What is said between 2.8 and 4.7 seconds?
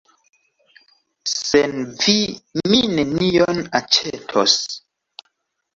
nenion aĉetos.